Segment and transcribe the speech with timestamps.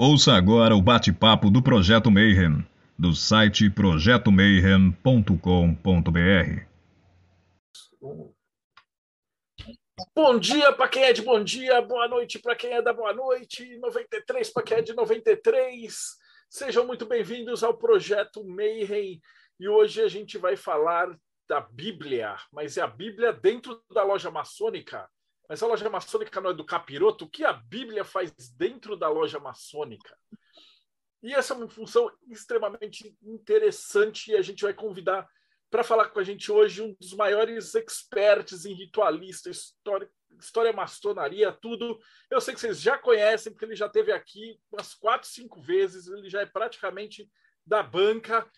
[0.00, 2.64] Ouça agora o bate-papo do Projeto Mayhem,
[2.96, 6.62] do site projetomayhem.com.br.
[10.14, 13.12] Bom dia para quem é de bom dia, boa noite para quem é da boa
[13.12, 16.16] noite, 93 para quem é de 93.
[16.48, 19.20] Sejam muito bem-vindos ao Projeto Mayhem
[19.58, 21.12] e hoje a gente vai falar
[21.48, 25.10] da Bíblia, mas é a Bíblia dentro da loja maçônica.
[25.48, 27.24] Mas a loja maçônica não é do capiroto?
[27.24, 30.16] O que a Bíblia faz dentro da loja maçônica?
[31.22, 35.26] E essa é uma função extremamente interessante e a gente vai convidar
[35.70, 41.52] para falar com a gente hoje um dos maiores experts em ritualista, história, história maçonaria,
[41.52, 41.98] tudo.
[42.30, 46.06] Eu sei que vocês já conhecem, porque ele já teve aqui umas quatro, cinco vezes,
[46.06, 47.28] ele já é praticamente
[47.66, 48.48] da banca.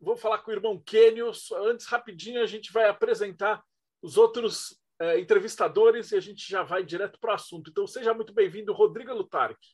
[0.00, 1.30] Vou falar com o irmão Kênio.
[1.54, 3.62] Antes, rapidinho, a gente vai apresentar
[4.02, 7.70] os outros é, entrevistadores e a gente já vai direto para o assunto.
[7.70, 9.68] Então, seja muito bem-vindo, Rodrigo Lutarque.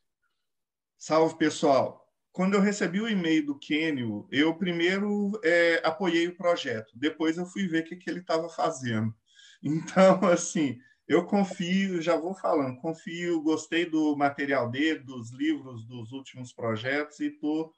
[0.98, 2.00] Salve, pessoal.
[2.32, 7.44] Quando eu recebi o e-mail do Kênio, eu primeiro é, apoiei o projeto, depois eu
[7.44, 9.14] fui ver o que, que ele estava fazendo.
[9.64, 16.10] Então, assim, eu confio, já vou falando, confio, gostei do material dele, dos livros dos
[16.10, 17.72] últimos projetos e estou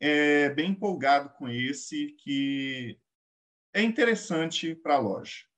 [0.00, 2.98] é, bem empolgado com esse, que
[3.74, 5.48] é interessante para a loja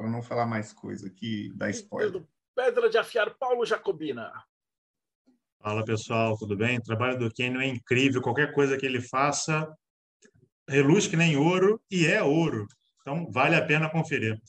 [0.00, 2.24] para não falar mais coisa aqui, da spoiler.
[2.56, 4.32] Pedra de afiar, Paulo Jacobina.
[5.62, 6.78] Fala pessoal, tudo bem?
[6.78, 9.70] O trabalho do Kenio é incrível, qualquer coisa que ele faça
[10.66, 12.66] reluz que nem ouro e é ouro.
[13.02, 14.40] Então vale a pena conferir.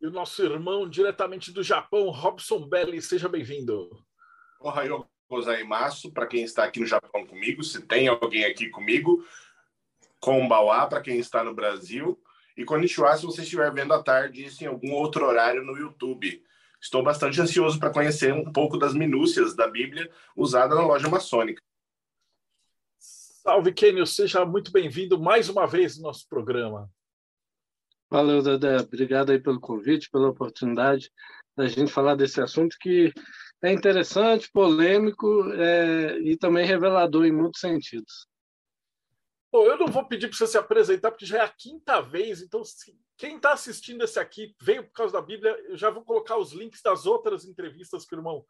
[0.00, 3.88] E o nosso irmão diretamente do Japão, Robson Belli, seja bem-vindo.
[4.60, 9.24] Ohayou gozaimasu, para quem está aqui no Japão comigo, se tem alguém aqui comigo,
[10.18, 12.20] Kombawa, para quem está no Brasil,
[12.56, 16.42] e Konnichiwa se você estiver vendo à tarde isso em algum outro horário no YouTube.
[16.80, 21.60] Estou bastante ansioso para conhecer um pouco das minúcias da Bíblia usada na loja maçônica.
[22.98, 26.90] Salve, Kenio, seja muito bem-vindo mais uma vez no nosso programa.
[28.10, 28.76] Valeu, Dedé.
[28.76, 31.10] Obrigado aí pelo convite, pela oportunidade
[31.56, 33.12] da gente falar desse assunto que
[33.62, 38.26] é interessante, polêmico é, e também revelador em muitos sentidos.
[39.54, 42.42] Bom, eu não vou pedir para você se apresentar, porque já é a quinta vez,
[42.42, 46.04] então se, quem está assistindo esse aqui veio por causa da Bíblia, eu já vou
[46.04, 48.44] colocar os links das outras entrevistas que o irmão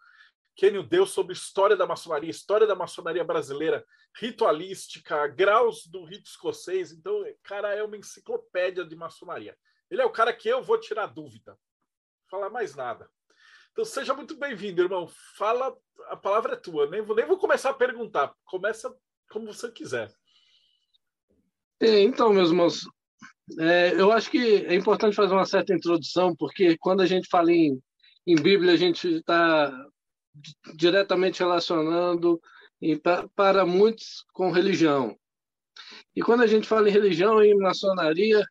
[0.56, 3.84] Kenio deu sobre história da maçonaria, história da maçonaria brasileira,
[4.16, 6.90] ritualística, graus do rito escocês.
[6.90, 9.54] Então, cara, é uma enciclopédia de maçonaria.
[9.90, 11.54] Ele é o cara que eu vou tirar dúvida.
[12.30, 13.10] Falar mais nada.
[13.72, 15.06] Então, seja muito bem-vindo, irmão.
[15.36, 15.76] Fala,
[16.06, 16.88] a palavra é tua.
[16.88, 18.34] Nem vou, nem vou começar a perguntar.
[18.46, 18.90] Começa
[19.28, 20.10] como você quiser.
[21.80, 22.84] É, então, meus irmãos,
[23.58, 27.52] é, eu acho que é importante fazer uma certa introdução, porque quando a gente fala
[27.52, 27.78] em,
[28.26, 29.72] em Bíblia, a gente está
[30.74, 32.40] diretamente relacionando
[32.80, 35.16] e pra, para muitos com religião.
[36.14, 38.44] E quando a gente fala em religião e em maçonaria,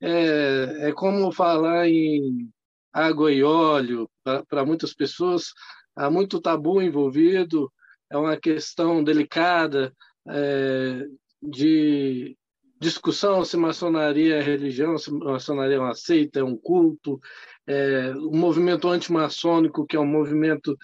[0.00, 2.50] é, é como falar em
[2.92, 4.10] água e óleo.
[4.48, 5.52] Para muitas pessoas,
[5.96, 7.72] há muito tabu envolvido,
[8.10, 9.92] é uma questão delicada
[10.28, 11.04] é,
[11.42, 12.36] de
[12.80, 17.20] discussão se maçonaria é religião, se maçonaria é uma seita, é um culto,
[17.66, 20.76] é, o movimento antimaçônico, que é um movimento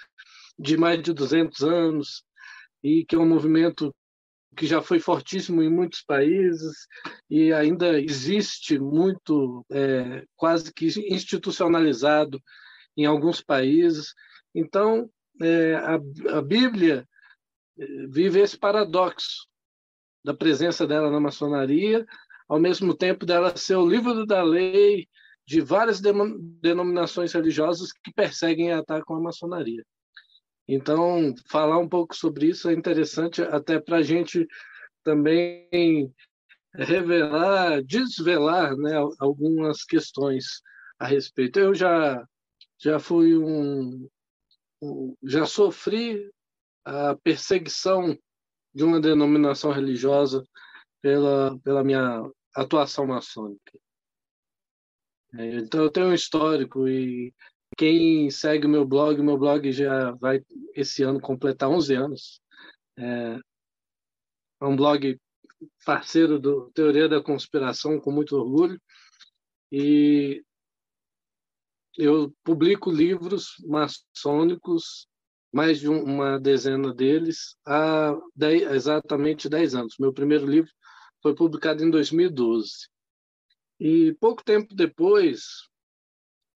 [0.58, 2.24] de mais de 200 anos
[2.82, 3.94] e que é um movimento
[4.56, 6.86] que já foi fortíssimo em muitos países
[7.28, 12.40] e ainda existe muito, é, quase que institucionalizado
[12.96, 14.14] em alguns países.
[14.54, 15.10] Então,
[15.42, 15.94] é, a,
[16.38, 17.06] a Bíblia
[17.78, 19.48] é, vive esse paradoxo
[20.24, 22.06] da presença dela na maçonaria,
[22.48, 25.06] ao mesmo tempo dela ser o livro da lei
[25.46, 29.84] de várias denominações religiosas que perseguem e atacam a maçonaria.
[30.66, 34.46] Então, falar um pouco sobre isso é interessante até para a gente
[35.02, 36.10] também
[36.74, 40.62] revelar, desvelar né, algumas questões
[40.98, 41.58] a respeito.
[41.58, 42.26] Eu já,
[42.78, 44.08] já fui um,
[44.82, 46.30] um já sofri
[46.84, 48.18] a perseguição
[48.74, 50.44] de uma denominação religiosa
[51.00, 53.78] pela, pela minha atuação maçônica.
[55.34, 57.32] É, então, eu tenho um histórico e
[57.76, 60.40] quem segue meu blog, meu blog já vai
[60.74, 62.40] esse ano completar 11 anos.
[62.96, 63.38] É,
[64.60, 65.18] é um blog
[65.84, 68.80] parceiro do Teoria da Conspiração, com muito orgulho.
[69.72, 70.42] E
[71.96, 75.08] eu publico livros maçônicos
[75.54, 79.94] mais de uma dezena deles há dez, exatamente 10 anos.
[80.00, 80.72] Meu primeiro livro
[81.22, 82.88] foi publicado em 2012.
[83.78, 85.68] E pouco tempo depois,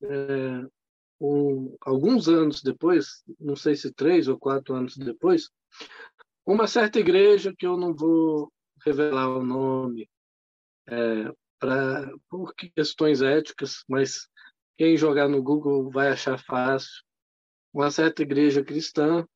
[0.03, 0.67] é,
[1.21, 5.49] um, alguns anos depois, não sei se três ou quatro anos depois,
[6.45, 8.53] uma certa igreja que eu não vou
[8.85, 10.11] revelar o nome
[10.89, 14.29] é, pra, por questões éticas, mas
[14.77, 17.08] quem jogar no Google vai achar fácil.
[17.73, 19.27] Uma certa igreja cristã,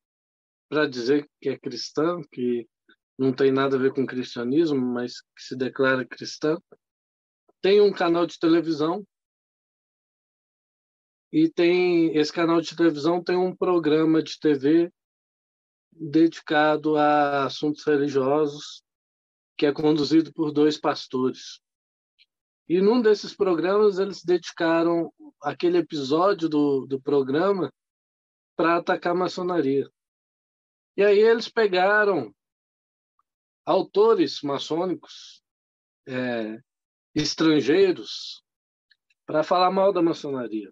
[0.69, 2.67] para dizer que é cristã, que
[3.17, 6.57] não tem nada a ver com cristianismo, mas que se declara cristã,
[7.61, 9.05] tem um canal de televisão
[11.31, 14.91] e tem esse canal de televisão tem um programa de TV
[15.91, 18.83] dedicado a assuntos religiosos
[19.57, 21.61] que é conduzido por dois pastores.
[22.67, 27.71] E num desses programas eles dedicaram aquele episódio do, do programa
[28.55, 29.89] para atacar a maçonaria.
[30.95, 32.33] E aí eles pegaram
[33.65, 35.43] autores maçônicos
[36.07, 36.59] é,
[37.15, 38.43] estrangeiros
[39.25, 40.71] para falar mal da maçonaria.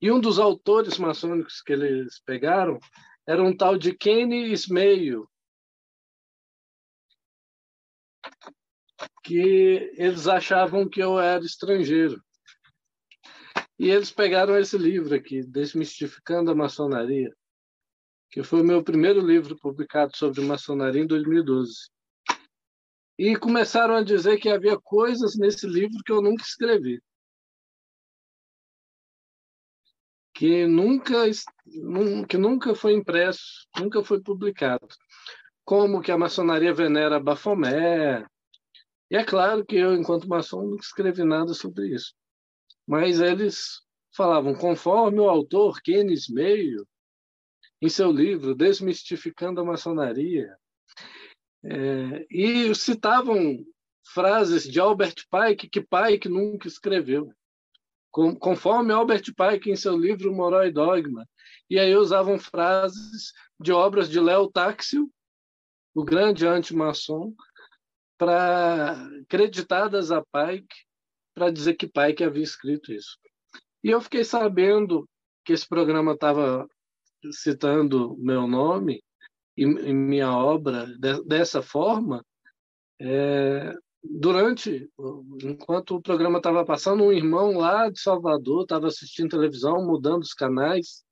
[0.00, 2.78] E um dos autores maçônicos que eles pegaram
[3.26, 5.28] era um tal de Kenny Smeio,
[9.22, 12.22] que eles achavam que eu era estrangeiro.
[13.78, 17.34] E eles pegaram esse livro aqui, Desmistificando a Maçonaria,
[18.30, 21.90] que foi o meu primeiro livro publicado sobre maçonaria em 2012.
[23.18, 27.00] E começaram a dizer que havia coisas nesse livro que eu nunca escrevi.
[30.36, 31.24] que nunca,
[32.28, 34.86] que nunca foi impresso, nunca foi publicado.
[35.64, 38.22] Como que a maçonaria venera Bafomé.
[39.10, 42.12] E é claro que eu, enquanto maçom, nunca escrevi nada sobre isso.
[42.86, 43.82] Mas eles
[44.14, 46.86] falavam, conforme o autor Keynes Meio,
[47.82, 50.56] em seu livro Desmistificando a Maçonaria,
[51.64, 53.64] é, e citavam
[54.12, 57.32] frases de Albert Pike que Pike nunca escreveu
[58.40, 61.28] conforme Albert Pike em seu livro Moral e Dogma.
[61.68, 65.12] E aí usavam frases de obras de Léo Táxil,
[65.94, 67.34] o grande anti-maçom,
[68.16, 68.96] para
[69.28, 70.85] creditadas a Pike,
[71.36, 73.18] para dizer que Pike havia escrito isso.
[73.84, 75.06] E eu fiquei sabendo
[75.44, 76.66] que esse programa estava
[77.30, 79.04] citando meu nome
[79.54, 82.24] e, e minha obra de, dessa forma,
[82.98, 84.90] é, durante,
[85.42, 90.32] enquanto o programa estava passando, um irmão lá de Salvador estava assistindo televisão, mudando os
[90.32, 91.04] canais,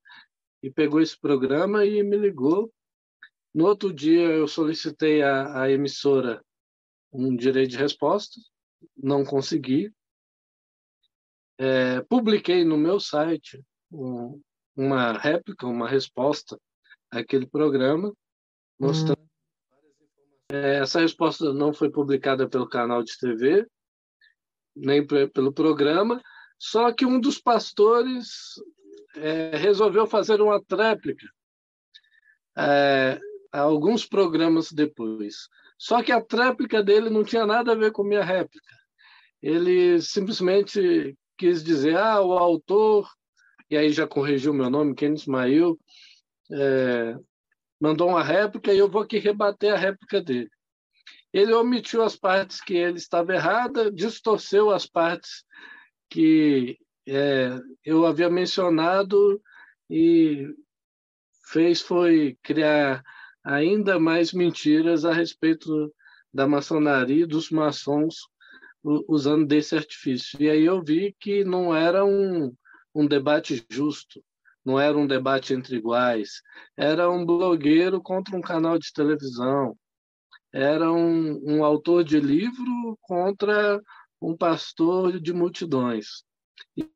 [0.63, 2.73] e pegou esse programa e me ligou.
[3.55, 6.43] No outro dia, eu solicitei à, à emissora
[7.13, 8.41] um direito de resposta,
[8.97, 9.93] não consegui.
[11.59, 14.41] É, publiquei no meu site um,
[14.77, 16.59] uma réplica, uma resposta
[17.11, 18.13] àquele programa,
[18.79, 19.25] mostrando hum
[20.51, 23.67] é, essa resposta não foi publicada pelo canal de TV,
[24.77, 26.23] nem pelo programa,
[26.59, 28.55] só que um dos pastores
[29.17, 31.27] é, resolveu fazer uma tréplica
[32.57, 33.19] é,
[33.53, 35.49] alguns programas depois.
[35.79, 38.75] Só que a tréplica dele não tinha nada a ver com minha réplica.
[39.43, 43.09] Ele simplesmente quis dizer, ah, o autor,
[43.71, 45.79] e aí já corrigiu meu nome, Ken Ismail,
[46.53, 47.17] é,
[47.81, 50.51] mandou uma réplica e eu vou aqui rebater a réplica dele.
[51.33, 55.45] Ele omitiu as partes que ele estava errada, distorceu as partes
[56.09, 59.43] que é, eu havia mencionado
[59.91, 60.49] e
[61.49, 63.03] fez foi criar
[63.45, 65.93] ainda mais mentiras a respeito
[66.33, 68.29] da maçonaria e dos maçons
[68.85, 70.41] usando desse artifício.
[70.41, 72.55] E aí eu vi que não era um,
[72.95, 74.23] um debate justo,
[74.65, 76.43] não era um debate entre iguais,
[76.77, 79.77] era um blogueiro contra um canal de televisão,
[80.53, 83.81] era um, um autor de livro contra
[84.21, 86.23] um pastor de multidões.
[86.77, 86.89] E,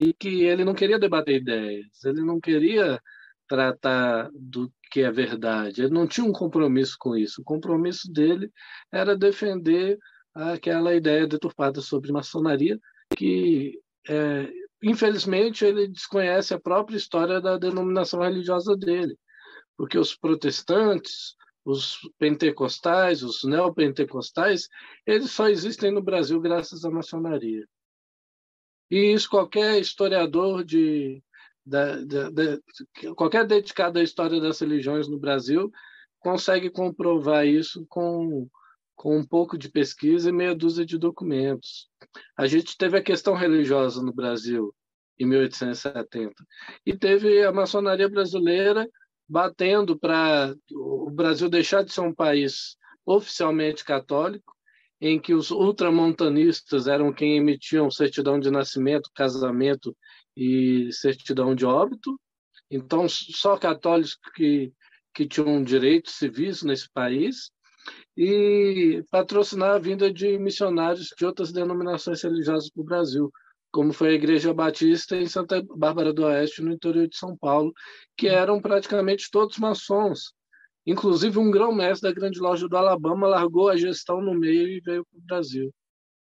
[0.00, 3.00] e que ele não queria debater ideias, ele não queria
[3.48, 7.40] tratar do que é verdade, ele não tinha um compromisso com isso.
[7.42, 8.50] O compromisso dele
[8.92, 9.98] era defender
[10.34, 12.78] aquela ideia deturpada sobre maçonaria
[13.16, 14.50] que é,
[14.82, 19.16] infelizmente, ele desconhece a própria história da denominação religiosa dele,
[19.76, 24.68] porque os protestantes, os pentecostais, os neopentecostais,
[25.06, 27.66] eles só existem no Brasil graças à maçonaria.
[28.90, 31.22] E isso qualquer historiador de,
[31.64, 35.70] de, de, de, qualquer dedicado à história das religiões no Brasil
[36.18, 38.48] consegue comprovar isso com
[39.00, 41.88] com um pouco de pesquisa e meia dúzia de documentos.
[42.36, 44.74] A gente teve a questão religiosa no Brasil
[45.18, 46.34] em 1870
[46.84, 48.86] e teve a maçonaria brasileira
[49.26, 52.76] batendo para o Brasil deixar de ser um país
[53.06, 54.54] oficialmente católico,
[55.00, 59.96] em que os ultramontanistas eram quem emitiam certidão de nascimento, casamento
[60.36, 62.20] e certidão de óbito.
[62.70, 64.74] Então, só católicos que,
[65.14, 67.50] que tinham direitos civis nesse país
[68.16, 73.30] e patrocinar a vinda de missionários de outras denominações religiosas para o Brasil,
[73.72, 77.72] como foi a Igreja Batista em Santa Bárbara do Oeste, no interior de São Paulo,
[78.16, 80.32] que eram praticamente todos maçons.
[80.86, 85.04] Inclusive, um grão-mestre da grande loja do Alabama largou a gestão no meio e veio
[85.04, 85.72] para o Brasil,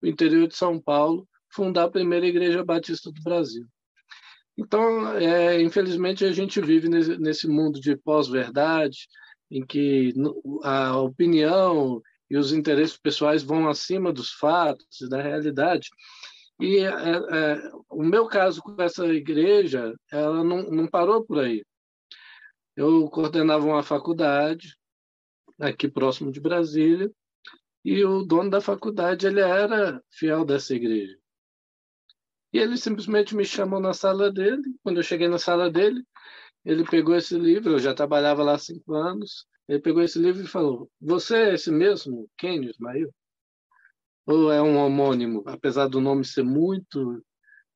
[0.01, 3.65] o interior de São Paulo, fundar a primeira Igreja Batista do Brasil.
[4.57, 9.07] Então, é, infelizmente, a gente vive nesse, mundo de pós-verdade,
[9.49, 10.13] em que
[10.63, 15.89] a opinião e os interesses pessoais vão acima dos fatos e da realidade.
[16.59, 21.63] E é, é, o meu caso com essa igreja, ela não, não parou por aí.
[22.75, 24.75] Eu coordenava uma faculdade
[25.59, 27.11] aqui próximo de Brasília
[27.83, 31.17] e o dono da faculdade ele era fiel dessa igreja.
[32.51, 34.63] E ele simplesmente me chamou na sala dele.
[34.81, 36.01] Quando eu cheguei na sala dele,
[36.65, 37.73] ele pegou esse livro.
[37.73, 39.47] Eu já trabalhava lá há cinco anos.
[39.67, 43.13] Ele pegou esse livro e falou: Você é esse mesmo, Kenny Ismail?
[44.25, 47.23] Ou é um homônimo, apesar do nome ser muito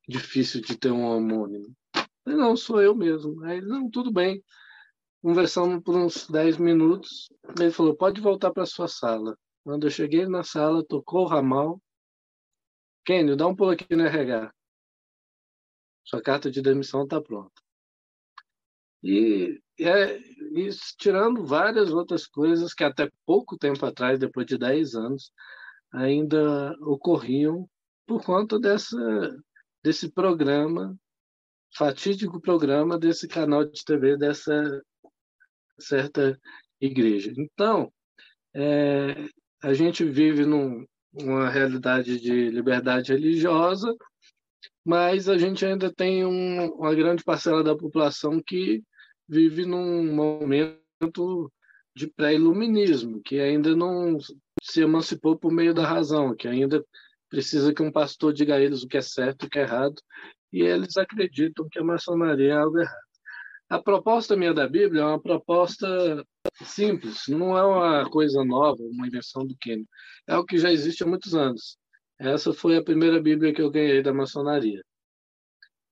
[0.08, 1.72] difícil de ter um homônimo?
[2.26, 3.42] Eu, não, sou eu mesmo.
[3.44, 4.42] Aí ele, não, tudo bem.
[5.22, 7.32] Conversamos por uns 10 minutos.
[7.58, 9.38] Ele falou, pode voltar para sua sala.
[9.62, 11.80] Quando eu cheguei na sala, tocou o ramal.
[13.04, 14.52] Kenny, dá um pulo aqui no RH.
[16.04, 17.52] Sua carta de demissão está pronta.
[19.02, 20.18] E, é,
[20.54, 25.32] isso, tirando várias outras coisas que até pouco tempo atrás, depois de 10 anos,
[25.92, 27.68] ainda ocorriam
[28.06, 28.96] por conta dessa,
[29.82, 30.96] desse programa,
[31.74, 34.82] fatídico programa desse canal de TV dessa
[35.78, 36.38] certa
[36.80, 37.32] igreja.
[37.36, 37.92] Então,
[38.54, 39.28] é,
[39.62, 43.94] a gente vive num, numa realidade de liberdade religiosa,
[44.84, 48.82] mas a gente ainda tem um, uma grande parcela da população que
[49.28, 51.52] vive num momento
[51.94, 54.18] de pré-iluminismo, que ainda não
[54.62, 56.84] se emancipou por meio da razão, que ainda
[57.28, 59.62] precisa que um pastor diga a eles o que é certo e o que é
[59.62, 60.00] errado,
[60.52, 63.10] e eles acreditam que a maçonaria é algo errado.
[63.68, 65.86] A proposta minha da Bíblia é uma proposta
[66.64, 69.86] simples, não é uma coisa nova, uma invenção do Kenny.
[70.26, 71.78] É o que já existe há muitos anos.
[72.20, 74.84] Essa foi a primeira Bíblia que eu ganhei da maçonaria.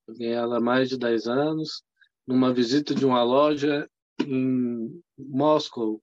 [0.06, 1.82] Eu ganhei ela há mais de 10 anos,
[2.26, 3.88] numa visita de uma loja
[4.20, 6.02] em Moscou,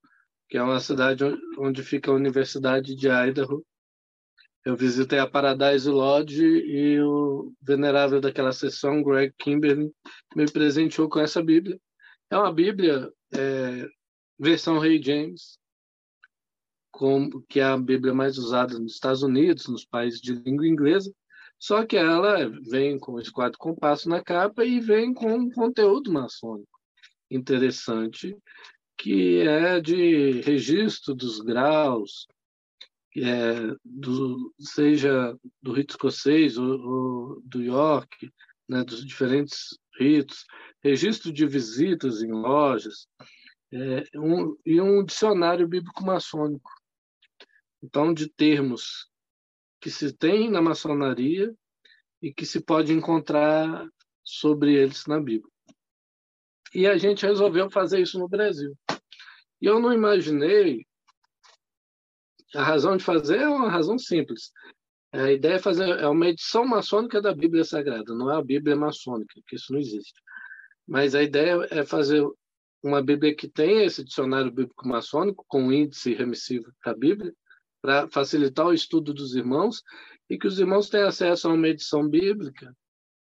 [0.50, 1.24] que é uma cidade
[1.60, 3.64] onde fica a Universidade de Idaho.
[4.66, 9.94] Eu visitei a Paradise Lodge e o venerável daquela sessão, Greg Kimberley,
[10.36, 11.80] me presenteou com essa Bíblia.
[12.32, 13.88] É uma Bíblia é,
[14.40, 15.60] versão Rei James,
[16.96, 21.14] com, que é a Bíblia mais usada nos Estados Unidos, nos países de língua inglesa,
[21.60, 26.12] só que ela vem com esse quadro compasso na capa e vem com um conteúdo
[26.12, 26.80] maçônico
[27.30, 28.38] interessante,
[28.98, 32.28] que é de registro dos graus,
[33.18, 38.32] é, do, seja do rito escocês ou, ou do York,
[38.70, 40.46] né, dos diferentes ritos,
[40.82, 43.08] registro de visitas em lojas,
[43.74, 46.72] é, um, e um dicionário bíblico maçônico.
[47.86, 49.08] Então, de termos
[49.80, 51.56] que se tem na maçonaria
[52.20, 53.88] e que se pode encontrar
[54.24, 55.52] sobre eles na Bíblia.
[56.74, 58.76] E a gente resolveu fazer isso no Brasil.
[59.62, 60.84] E eu não imaginei.
[62.56, 64.52] A razão de fazer é uma razão simples.
[65.12, 68.76] A ideia é fazer é uma edição maçônica da Bíblia Sagrada, não é a Bíblia
[68.76, 70.20] maçônica, que isso não existe.
[70.88, 72.26] Mas a ideia é fazer
[72.82, 77.34] uma Bíblia que tenha esse dicionário bíblico maçônico com índice remissivo para a Bíblia,
[77.86, 79.84] para facilitar o estudo dos irmãos
[80.28, 82.76] e que os irmãos tenham acesso a uma edição bíblica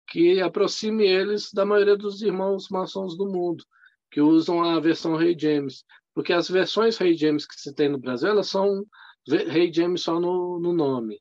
[0.06, 3.64] que aproxime eles da maioria dos irmãos maçons do mundo,
[4.08, 5.84] que usam a versão Rei James.
[6.14, 8.86] Porque as versões Rei James que se tem no Brasil, elas são
[9.26, 11.20] Rei James só no, no nome.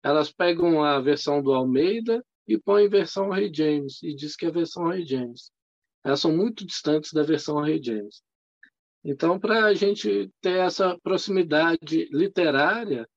[0.00, 4.48] Elas pegam a versão do Almeida e põem versão Rei James, e diz que é
[4.48, 5.50] a versão Rei James.
[6.04, 8.22] Elas são muito distantes da versão Rei James.
[9.04, 13.08] Então, para a gente ter essa proximidade literária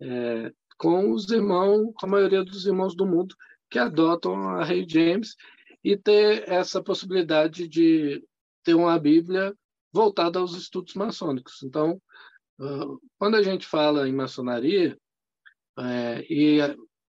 [0.00, 3.34] é, com os irmãos, com a maioria dos irmãos do mundo,
[3.68, 5.34] que adotam a Rei James
[5.82, 8.24] e ter essa possibilidade de
[8.62, 9.54] ter uma Bíblia
[9.92, 11.62] voltada aos estudos maçônicos.
[11.62, 12.00] Então,
[13.18, 14.96] quando a gente fala em maçonaria,
[15.78, 16.58] é, e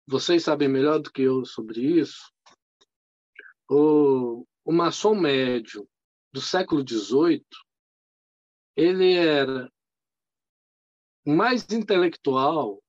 [0.05, 2.31] vocês sabem melhor do que eu sobre isso,
[3.69, 5.87] o, o maçom médio
[6.31, 7.45] do século XVIII,
[8.77, 9.71] ele era
[11.25, 12.81] mais intelectual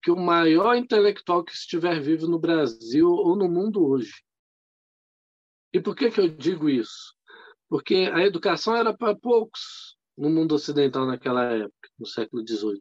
[0.00, 4.22] que o maior intelectual que estiver vivo no Brasil ou no mundo hoje.
[5.72, 7.12] E por que, que eu digo isso?
[7.68, 12.80] Porque a educação era para poucos no mundo ocidental naquela época, no século XVIII.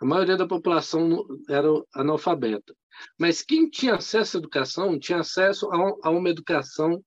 [0.00, 2.72] A maioria da população era analfabeta.
[3.18, 7.04] Mas quem tinha acesso à educação tinha acesso a uma educação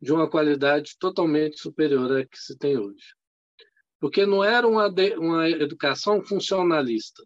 [0.00, 3.17] de uma qualidade totalmente superior à que se tem hoje.
[4.00, 4.88] Porque não era uma,
[5.18, 7.22] uma educação funcionalista.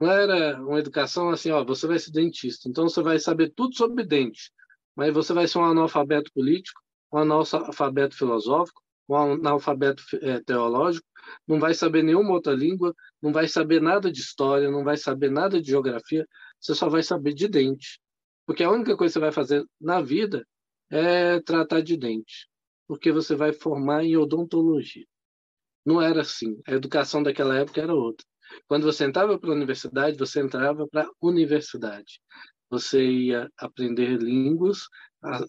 [0.00, 3.76] Não era uma educação assim, ó, você vai ser dentista, então você vai saber tudo
[3.76, 4.50] sobre dente,
[4.94, 6.80] mas você vai ser um analfabeto político,
[7.12, 11.06] um analfabeto filosófico, um analfabeto é, teológico,
[11.46, 15.30] não vai saber nenhuma outra língua, não vai saber nada de história, não vai saber
[15.30, 16.26] nada de geografia,
[16.60, 18.00] você só vai saber de dente.
[18.46, 20.46] Porque a única coisa que você vai fazer na vida
[20.90, 22.48] é tratar de dente,
[22.86, 25.06] porque você vai formar em odontologia.
[25.84, 26.60] Não era assim.
[26.66, 28.26] A educação daquela época era outra.
[28.66, 32.20] Quando você entrava para a universidade, você entrava para a universidade.
[32.70, 34.86] Você ia aprender línguas,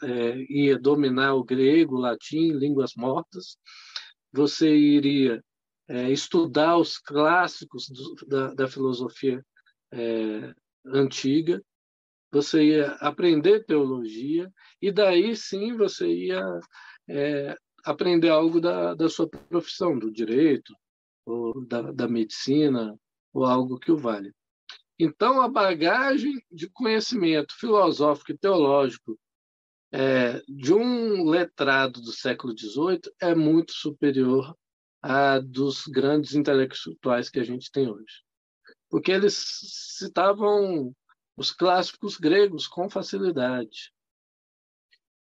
[0.04, 3.58] é, ia dominar o grego, o latim, línguas mortas.
[4.32, 5.44] Você iria
[5.88, 7.88] é, estudar os clássicos
[8.56, 9.44] da, filosofia
[9.92, 10.54] é,
[10.86, 11.62] antiga
[12.36, 14.52] você ia aprender teologia
[14.82, 16.44] e daí sim você ia
[17.08, 20.74] é, aprender algo da, da sua profissão, do direito,
[21.26, 22.98] ou da, da medicina,
[23.34, 24.34] ou algo que o valha.
[24.98, 29.20] Então, a bagagem de conhecimento filosófico e teológico
[29.92, 34.56] é, de um letrado do século XVIII é muito superior
[35.02, 38.24] à dos grandes intelectuais que a gente tem hoje.
[38.90, 39.36] Porque eles
[39.98, 40.94] citavam
[41.38, 43.92] os clássicos gregos com facilidade.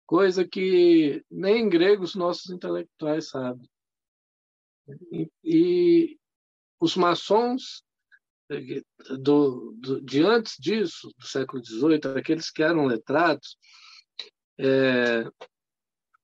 [0.06, 3.68] Coisa que nem gregos nossos intelectuais sabem.
[5.10, 6.18] E, e
[6.78, 7.82] os maçons
[8.50, 8.82] eh,
[9.18, 13.56] do, do, de antes disso, do século XVIII, aqueles que eram letrados,
[14.58, 15.24] é,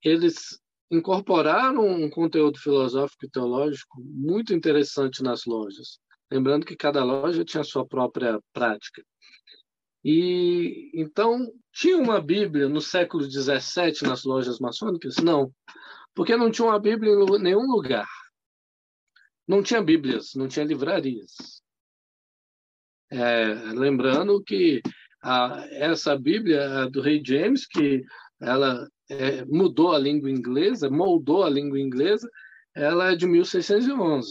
[0.02, 0.60] eles
[0.90, 5.98] incorporaram um conteúdo filosófico e teológico muito interessante nas lojas.
[6.30, 9.02] Lembrando que cada loja tinha a sua própria prática.
[10.04, 15.16] E então tinha uma Bíblia no século XVII nas lojas maçônicas?
[15.16, 15.52] Não,
[16.14, 18.08] porque não tinha uma Bíblia em nenhum lugar.
[19.46, 21.62] Não tinha Bíblias, não tinha livrarias.
[23.10, 24.80] É, lembrando que
[25.22, 28.02] a, essa Bíblia do Rei James, que
[28.40, 32.30] ela é, mudou a língua inglesa, moldou a língua inglesa,
[32.74, 34.30] ela é de 1611.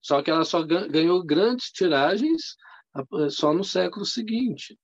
[0.00, 2.56] Só que ela só ganhou grandes tiragens
[3.30, 4.78] só no século seguinte.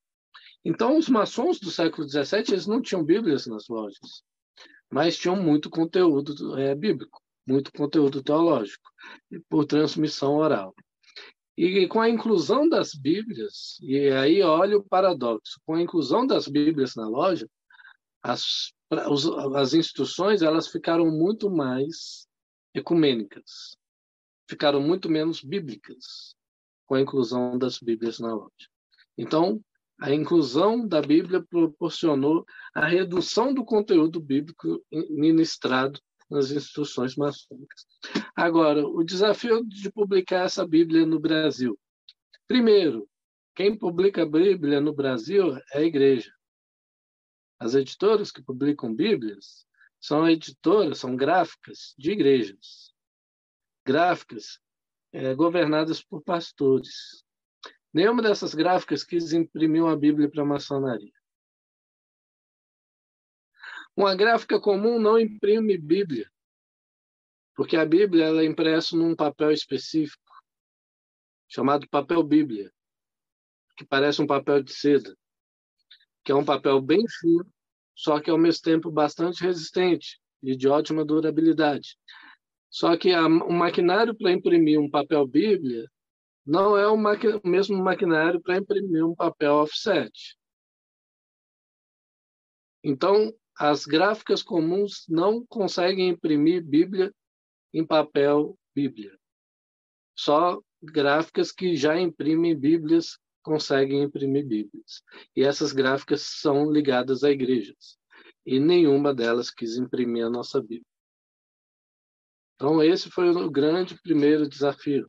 [0.65, 4.23] Então, os maçons do século XVII eles não tinham Bíblias nas lojas,
[4.91, 8.91] mas tinham muito conteúdo é, bíblico, muito conteúdo teológico,
[9.49, 10.75] por transmissão oral.
[11.57, 16.49] E com a inclusão das Bíblias, e aí olha o paradoxo, com a inclusão das
[16.49, 17.49] Bíblias na loja,
[18.23, 18.73] as,
[19.55, 22.27] as instruções elas ficaram muito mais
[22.75, 23.77] ecumênicas,
[24.49, 26.36] ficaram muito menos bíblicas
[26.87, 28.69] com a inclusão das Bíblias na loja.
[29.19, 29.61] Então,
[30.01, 32.45] a inclusão da Bíblia proporcionou
[32.75, 37.87] a redução do conteúdo bíblico ministrado nas instruções maçônicas.
[38.35, 41.79] Agora, o desafio de publicar essa Bíblia no Brasil.
[42.47, 43.09] Primeiro,
[43.55, 46.33] quem publica a Bíblia no Brasil é a igreja.
[47.59, 49.67] As editoras que publicam Bíblias
[49.99, 52.93] são editoras, são gráficas de igrejas.
[53.85, 54.61] Gráficas
[55.17, 57.25] é, governadas por pastores.
[57.91, 61.13] Nenhuma dessas gráficas quis imprimir uma Bíblia para a maçonaria.
[63.97, 66.31] Uma gráfica comum não imprime Bíblia,
[67.55, 70.31] porque a Bíblia ela é impressa num papel específico,
[71.49, 72.71] chamado papel Bíblia,
[73.75, 75.17] que parece um papel de seda,
[76.23, 77.51] que é um papel bem fino,
[77.95, 81.97] só que ao mesmo tempo bastante resistente e de ótima durabilidade.
[82.71, 85.87] Só que a, o maquinário para imprimir um papel Bíblia
[86.45, 90.13] não é o, maqui, o mesmo maquinário para imprimir um papel offset.
[92.85, 97.13] Então, as gráficas comuns não conseguem imprimir Bíblia
[97.73, 99.19] em papel Bíblia.
[100.15, 105.03] Só gráficas que já imprimem Bíblias conseguem imprimir Bíblias.
[105.35, 107.99] E essas gráficas são ligadas a igrejas.
[108.45, 110.96] E nenhuma delas quis imprimir a nossa Bíblia.
[112.57, 115.09] Então, esse foi o grande primeiro desafio.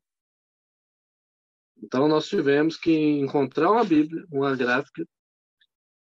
[1.81, 5.07] Então, nós tivemos que encontrar uma Bíblia, uma gráfica,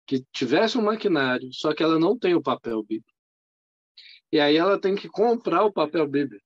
[0.07, 3.14] que tivesse um maquinário, só que ela não tem o papel Bíblia.
[4.33, 6.40] E aí ela tem que comprar o papel Bíblia.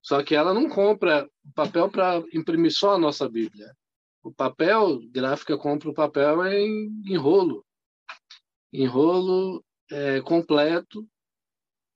[0.00, 3.72] Só que ela não compra o papel para imprimir só a nossa Bíblia.
[4.22, 7.64] O papel, gráfica compra o papel em, em rolo.
[8.72, 11.06] Em rolo é, completo,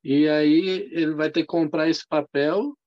[0.09, 2.79] e aí ele vai ter que comprar esse papel,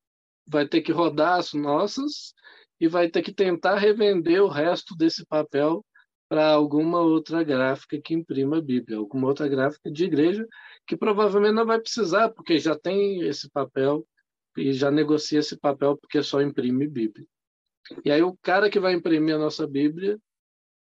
[0.47, 2.33] vai ter que rodar as nossas
[2.79, 5.85] e vai ter que tentar revender o resto desse papel
[6.29, 10.47] para alguma outra gráfica que imprima a Bíblia, alguma outra gráfica de igreja
[10.87, 14.07] que provavelmente não vai precisar, porque já tem esse papel
[14.55, 17.27] e já negocia esse papel porque só imprime Bíblia.
[18.05, 20.17] E aí o cara que vai imprimir a nossa Bíblia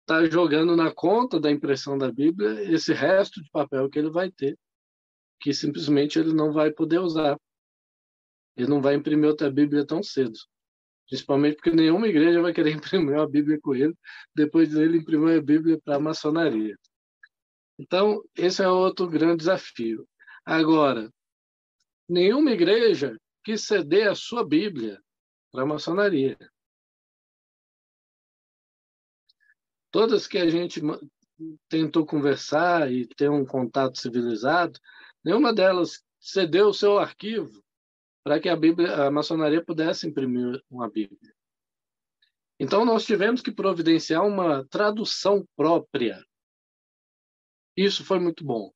[0.02, 4.30] está jogando na conta da impressão da Bíblia esse resto de papel que ele vai
[4.30, 4.56] ter,
[5.42, 7.38] que simplesmente ele não vai poder usar.
[8.57, 10.38] Ele não vai imprimir outra Bíblia tão cedo.
[11.09, 13.94] Principalmente porque nenhuma igreja vai querer imprimir uma Bíblia com ele
[14.35, 16.78] depois dele imprimir a Bíblia para a maçonaria.
[17.78, 20.09] Então, esse é outro grande desafio.
[20.44, 21.12] Agora,
[22.09, 25.00] nenhuma igreja quis ceder a sua Bíblia
[25.50, 26.38] para a maçonaria.
[29.92, 30.81] todas que a gente
[31.68, 34.81] tentou conversar e ter um contato civilizado,
[35.24, 37.62] nenhuma delas cedeu o seu arquivo
[38.22, 41.35] para que a Bíblia, a maçonaria pudesse imprimir uma Bíblia.
[42.58, 46.24] Então nós tivemos que providenciar uma tradução própria.
[47.76, 48.72] Isso foi muito bom,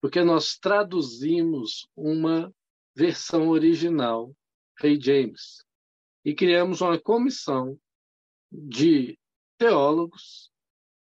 [0.00, 2.52] porque nós traduzimos uma
[2.94, 4.34] versão original,
[4.78, 5.64] Rei James,
[6.24, 7.78] e criamos uma comissão
[8.50, 9.18] de
[9.58, 10.50] teólogos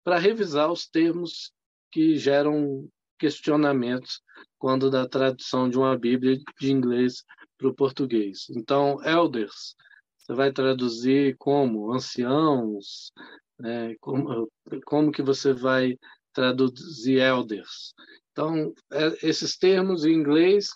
[0.03, 1.53] para revisar os termos
[1.91, 2.89] que geram
[3.21, 4.19] questionamentos
[4.57, 7.23] quando da tradução de uma Bíblia de inglês
[7.55, 8.47] para o português.
[8.49, 9.75] Então, elders,
[10.17, 13.11] você vai traduzir como anciãos,
[13.59, 13.95] né?
[14.01, 14.51] como,
[14.85, 15.99] como que você vai
[16.33, 17.93] traduzir elders.
[18.31, 20.71] Então, é, esses termos em inglês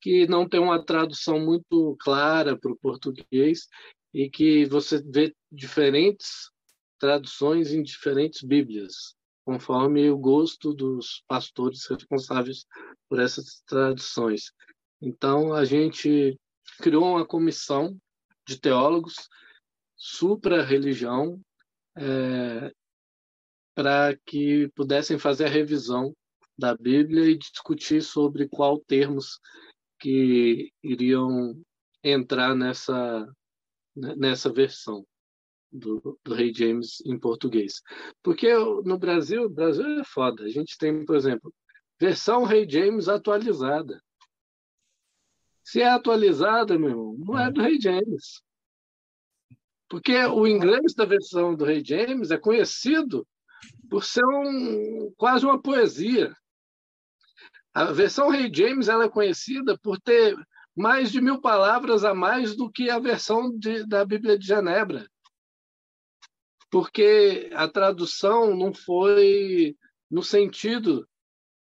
[0.00, 3.66] que não tem uma tradução muito clara para o português
[4.14, 6.48] e que você vê diferentes
[7.00, 9.16] traduções em diferentes Bíblias,
[9.48, 12.66] conforme o gosto dos pastores responsáveis
[13.08, 14.52] por essas traduções.
[15.00, 16.38] Então, a gente
[16.82, 17.96] criou uma comissão
[18.46, 19.14] de teólogos
[19.96, 21.40] supra-religião
[21.96, 22.70] é,
[23.74, 26.14] para que pudessem fazer a revisão
[26.58, 29.40] da Bíblia e discutir sobre qual termos
[29.98, 31.58] que iriam
[32.04, 33.26] entrar nessa
[33.96, 35.06] nessa versão
[35.70, 37.82] do, do Rei James em português.
[38.22, 38.52] Porque
[38.84, 40.44] no Brasil, o Brasil é foda.
[40.44, 41.52] A gente tem, por exemplo,
[41.98, 44.02] versão Rei James atualizada.
[45.62, 48.42] Se é atualizada, meu irmão, não é do Rei James.
[49.88, 53.26] Porque o inglês da versão do Rei James é conhecido
[53.90, 56.34] por ser um, quase uma poesia.
[57.74, 60.36] A versão Rei James ela é conhecida por ter
[60.74, 65.06] mais de mil palavras a mais do que a versão de, da Bíblia de Genebra
[66.70, 69.76] porque a tradução não foi
[70.10, 71.08] no sentido,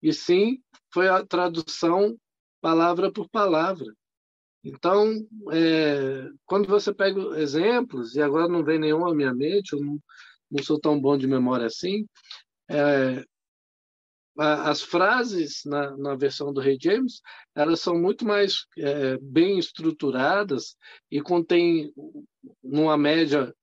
[0.01, 0.61] e sim
[0.93, 2.17] foi a tradução
[2.61, 3.93] palavra por palavra.
[4.63, 5.13] Então,
[5.51, 9.99] é, quando você pega exemplos, e agora não vem nenhum à minha mente, eu não,
[10.49, 12.07] não sou tão bom de memória assim,
[12.69, 13.23] é,
[14.37, 17.21] as frases na, na, versão do Rei James
[17.55, 20.75] elas são muito mais é, bem estruturadas
[21.09, 21.93] e contém
[22.61, 23.53] numa média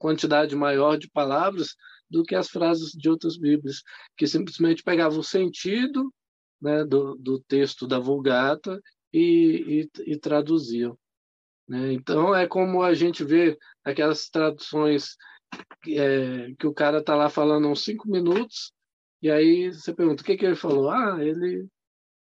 [0.00, 1.76] quantidade maior de palavras
[2.08, 3.82] do que as frases de outras Bíblias,
[4.16, 6.12] que simplesmente pegavam o sentido
[6.60, 8.80] né, do, do texto da Vulgata
[9.12, 10.98] e, e, e traduziam.
[11.68, 11.92] Né?
[11.92, 15.16] Então, é como a gente vê aquelas traduções
[15.86, 18.72] é, que o cara está lá falando uns cinco minutos,
[19.22, 20.90] e aí você pergunta, o que, que ele falou?
[20.90, 21.68] Ah, ele...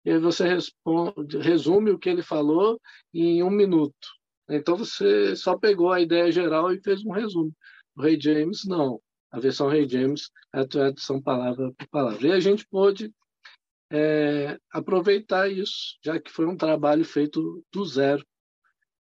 [0.04, 2.80] E aí você responde, resume o que ele falou
[3.14, 4.08] em um minuto.
[4.56, 7.54] Então você só pegou a ideia geral e fez um resumo.
[7.96, 9.00] O Rei James, não.
[9.30, 12.26] A versão Rei James é a tradução palavra por palavra.
[12.26, 13.12] E a gente pôde
[13.90, 18.24] é, aproveitar isso, já que foi um trabalho feito do zero.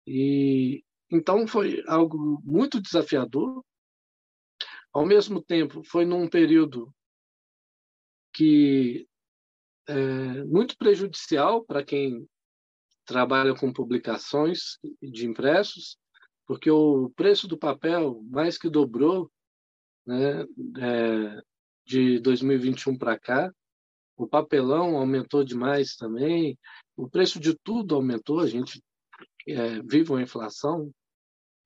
[0.06, 3.64] E então foi algo muito desafiador.
[4.92, 6.92] Ao mesmo tempo, foi num período
[8.32, 9.06] que
[9.88, 12.28] é muito prejudicial para quem
[13.10, 15.98] trabalha com publicações de impressos,
[16.46, 19.28] porque o preço do papel mais que dobrou
[20.06, 20.42] né,
[20.78, 21.42] é,
[21.84, 23.52] de 2021 para cá.
[24.16, 26.56] O papelão aumentou demais também,
[26.96, 28.38] o preço de tudo aumentou.
[28.38, 28.80] A gente
[29.48, 30.92] é, vive uma inflação,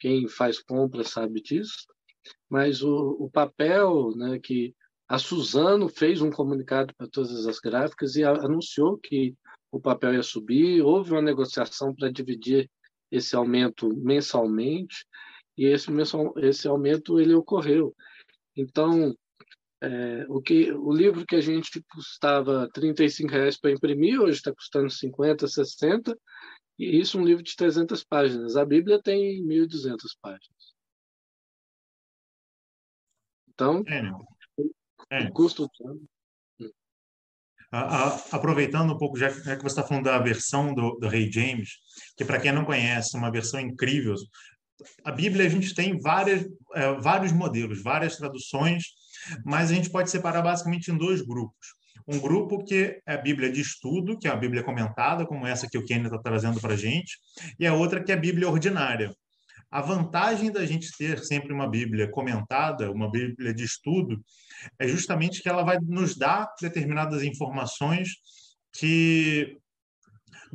[0.00, 1.84] quem faz compra sabe disso,
[2.48, 4.74] mas o, o papel, né, que
[5.06, 9.34] a Suzano fez um comunicado para todas as gráficas e anunciou que
[9.76, 12.70] o papel ia subir, houve uma negociação para dividir
[13.10, 15.04] esse aumento mensalmente
[15.56, 15.90] e esse,
[16.42, 17.94] esse aumento ele ocorreu.
[18.56, 19.14] Então,
[19.82, 24.50] É, o, que, o livro que a gente custava 35 reais para imprimir, hoje está
[24.50, 26.18] custando 50, 60,
[26.78, 28.56] e isso um livro de 300 páginas.
[28.56, 30.74] A Bíblia tem 1.200 páginas.
[33.48, 33.84] Então,
[35.10, 35.68] é, o custo...
[38.30, 41.70] aproveitando um pouco, já que você está falando da versão do, do Rei James,
[42.16, 44.14] que para quem não conhece, é uma versão incrível.
[45.04, 48.84] A Bíblia a gente tem várias, é, vários modelos, várias traduções,
[49.44, 51.74] mas a gente pode separar basicamente em dois grupos.
[52.06, 55.68] Um grupo que é a Bíblia de estudo, que é a Bíblia comentada, como essa
[55.68, 57.18] que o Kenny está trazendo para a gente,
[57.58, 59.14] e a outra que é a Bíblia ordinária.
[59.74, 64.24] A vantagem da gente ter sempre uma Bíblia comentada, uma Bíblia de estudo,
[64.78, 68.10] é justamente que ela vai nos dar determinadas informações
[68.72, 69.58] que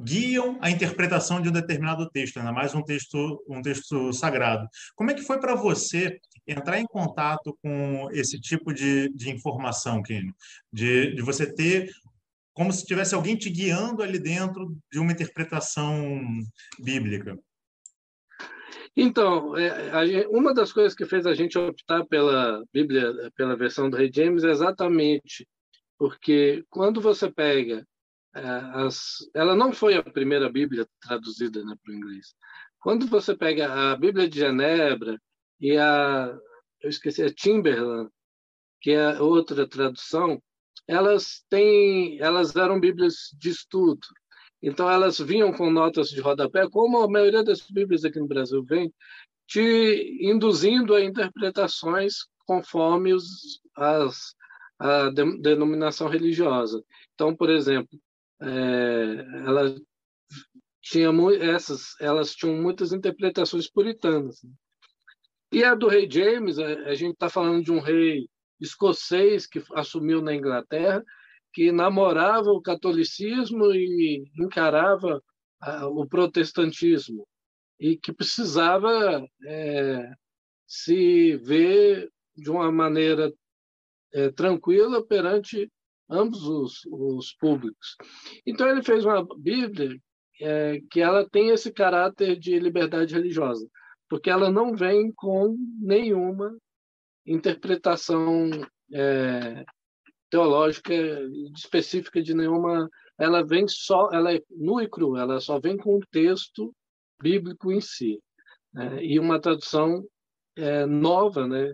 [0.02, 4.66] guiam a interpretação de um determinado texto, ainda mais um texto, um texto sagrado.
[4.96, 10.02] Como é que foi para você entrar em contato com esse tipo de, de informação,
[10.02, 10.34] Kenny?
[10.72, 11.92] De, de você ter
[12.54, 16.22] como se tivesse alguém te guiando ali dentro de uma interpretação
[16.82, 17.38] bíblica.
[18.96, 23.98] Então, é, uma das coisas que fez a gente optar pela Bíblia, pela versão do
[23.98, 25.48] Rei James, é exatamente
[25.98, 27.86] porque quando você pega
[28.36, 32.34] é, as, ela não foi a primeira Bíblia traduzida né, para o inglês.
[32.80, 35.20] Quando você pega a Bíblia de Genebra
[35.60, 36.38] e a,
[36.82, 38.10] eu esqueci, a Timberland,
[38.82, 40.42] que é outra tradução,
[40.88, 44.08] elas têm, elas eram Bíblias de estudo.
[44.62, 48.64] Então elas vinham com notas de rodapé, como a maioria das Bíblias aqui no Brasil
[48.64, 48.94] vem,
[49.48, 54.36] te induzindo a interpretações conforme os, as,
[54.78, 56.84] a denominação religiosa.
[57.14, 58.00] Então, por exemplo,
[58.42, 59.76] é, ela
[60.82, 61.10] tinha
[61.42, 64.42] essas, elas tinham muitas interpretações puritanas.
[65.52, 68.28] E a do rei James, a, a gente está falando de um rei
[68.60, 71.04] escocês que assumiu na Inglaterra,
[71.54, 75.22] que namorava o catolicismo e encarava
[75.92, 77.28] o protestantismo
[77.80, 80.12] e que precisava é,
[80.68, 83.34] se ver de uma maneira
[84.14, 85.70] é, tranquila perante
[86.10, 87.96] ambos os, os públicos.
[88.46, 89.98] Então ele fez uma Bíblia
[90.42, 93.68] é, que ela tem esse caráter de liberdade religiosa,
[94.10, 96.58] porque ela não vem com nenhuma
[97.26, 98.50] interpretação
[98.92, 99.64] é,
[100.30, 100.94] teológica
[101.56, 102.90] específica de nenhuma.
[103.18, 106.74] Ela vem só, ela é nua e cru, ela só vem com o texto
[107.22, 108.22] bíblico em si.
[108.74, 109.04] Né?
[109.04, 110.06] E uma tradução
[110.56, 111.74] é, nova, né?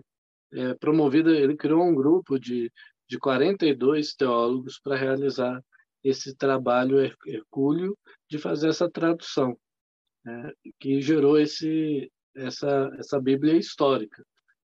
[0.52, 2.70] É, promovida, ele criou um grupo de
[3.08, 5.62] de 42 teólogos para realizar
[6.02, 7.96] esse trabalho hercúleo
[8.28, 9.56] de fazer essa tradução,
[10.24, 14.24] né, que gerou esse, essa, essa Bíblia histórica.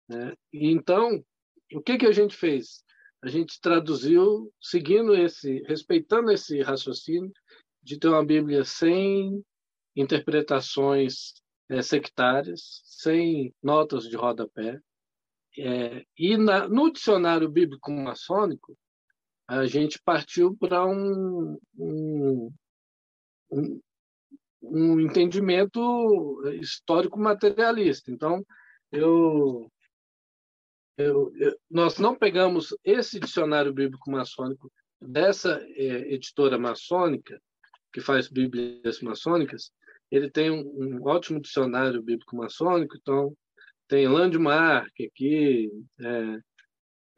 [0.08, 0.34] Né?
[0.52, 1.24] E então,
[1.72, 2.84] o que, que a gente fez?
[3.24, 7.32] A gente traduziu, seguindo esse, respeitando esse raciocínio
[7.82, 9.42] de ter uma Bíblia sem
[9.96, 11.32] interpretações
[11.70, 14.78] é, sectárias, sem notas de rodapé,
[15.56, 18.76] é, e na, no dicionário bíblico maçônico,
[19.48, 22.52] a gente partiu para um, um,
[23.50, 23.80] um,
[24.60, 28.10] um, entendimento histórico materialista.
[28.10, 28.44] Então,
[28.92, 29.72] eu,
[30.96, 37.40] eu, eu, nós não pegamos esse dicionário bíblico maçônico dessa é, editora maçônica,
[37.92, 39.70] que faz bíblias maçônicas,
[40.10, 43.36] ele tem um, um ótimo dicionário bíblico maçônico, então
[43.88, 46.38] tem landmark aqui, é,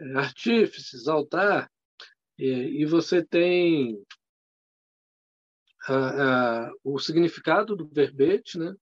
[0.00, 1.70] é, artífices, altar,
[2.38, 4.02] e, e você tem
[5.88, 8.74] a, a, o significado do verbete, né?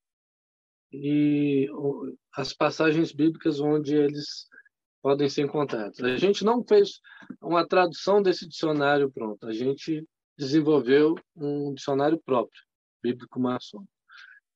[0.93, 1.69] E
[2.33, 4.49] as passagens bíblicas onde eles
[5.05, 6.01] podem ser encontrados.
[6.01, 6.99] A gente não fez
[7.43, 10.03] uma tradução desse dicionário pronto, a gente
[10.35, 12.63] desenvolveu um dicionário próprio,
[13.03, 13.85] bíblico maçom.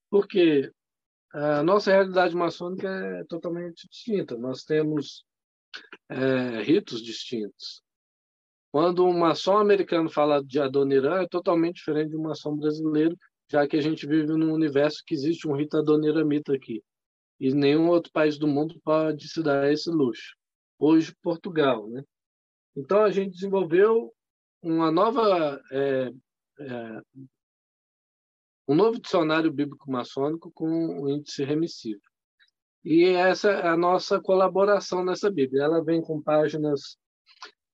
[0.09, 0.73] Porque
[1.35, 4.39] a nossa realidade maçônica é totalmente distinta.
[4.39, 5.23] Nós temos
[6.09, 7.83] é, ritos distintos.
[8.73, 13.15] Quando um maçom americano fala de Adoniran, é totalmente diferente de um maçom brasileiro,
[13.53, 16.83] já que a gente vive num universo que existe um rito adoniramita aqui.
[17.39, 20.38] E nenhum outro país do mundo pode se dar esse luxo.
[20.79, 21.89] Hoje, Portugal.
[21.89, 22.03] Né?
[22.77, 24.13] Então, a gente desenvolveu
[24.63, 26.13] uma nova é,
[26.61, 27.03] é,
[28.69, 32.03] um novo dicionário bíblico maçônico com um índice remissivo.
[32.85, 35.65] E essa é a nossa colaboração nessa Bíblia.
[35.65, 36.99] Ela vem com páginas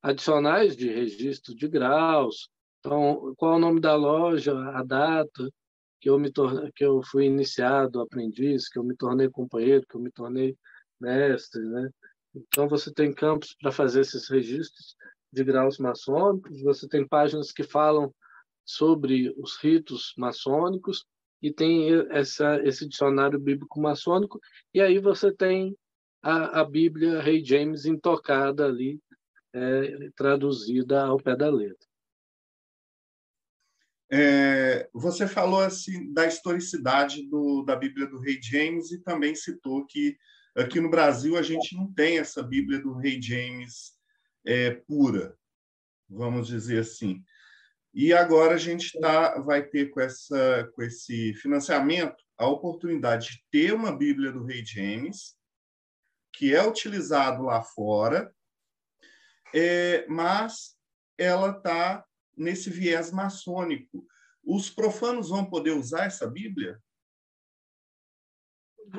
[0.03, 2.49] adicionais de registro de graus.
[2.79, 5.51] Então, qual é o nome da loja, a data
[6.01, 9.97] que eu me tornei, que eu fui iniciado aprendiz, que eu me tornei companheiro, que
[9.97, 10.55] eu me tornei
[11.01, 11.91] mestre, né?
[12.35, 14.97] Então, você tem campos para fazer esses registros
[15.33, 18.15] de graus maçônicos, você tem páginas que falam
[18.65, 21.05] sobre os ritos maçônicos
[21.43, 24.41] e tem essa, esse dicionário bíblico maçônico,
[24.73, 25.77] e aí você tem
[26.23, 28.99] a, a Bíblia Rei James intocada ali,
[29.53, 31.87] é, traduzida ao pé da letra.
[34.11, 39.85] É, você falou assim da historicidade do, da Bíblia do Rei James e também citou
[39.87, 40.17] que
[40.57, 43.93] aqui no Brasil a gente não tem essa Bíblia do Rei James
[44.47, 45.37] é, pura,
[46.09, 47.23] vamos dizer assim.
[47.93, 53.45] E agora a gente tá, vai ter com, essa, com esse financiamento a oportunidade de
[53.51, 55.37] ter uma Bíblia do Rei James,
[56.33, 58.35] que é utilizado lá fora,
[59.55, 60.77] é, mas
[61.17, 62.05] ela está
[62.37, 64.05] nesse viés maçônico.
[64.43, 66.83] Os profanos vão poder usar essa Bíblia?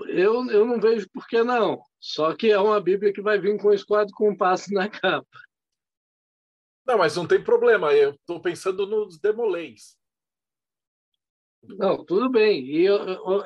[0.08, 1.82] Eu, eu não vejo por que não.
[2.00, 5.28] Só que é uma Bíblia que vai vir com esquadro com passo na capa.
[6.86, 7.94] Não, mas não tem problema.
[7.94, 9.98] Eu estou pensando nos demolês.
[11.64, 12.64] Não, tudo bem.
[12.66, 13.46] E eu, eu,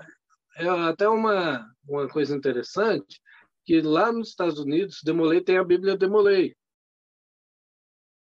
[0.57, 3.21] eu, até uma, uma coisa interessante,
[3.65, 6.55] que lá nos Estados Unidos, Demolei tem a Bíblia Demolei.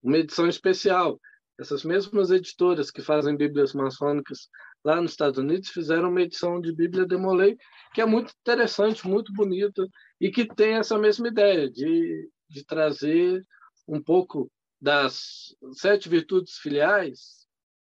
[0.01, 1.19] Uma edição especial.
[1.59, 4.49] Essas mesmas editoras que fazem Bíblias maçônicas
[4.85, 7.57] lá nos Estados Unidos fizeram uma edição de Bíblia Demolei,
[7.91, 9.85] que é muito interessante, muito bonita,
[10.21, 13.43] e que tem essa mesma ideia de, de trazer
[13.87, 17.47] um pouco das sete virtudes filiais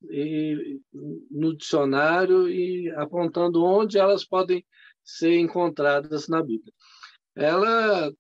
[0.10, 0.80] e,
[1.30, 4.66] no dicionário e apontando onde elas podem
[5.04, 6.74] ser encontradas na Bíblia.
[7.36, 8.14] Ela,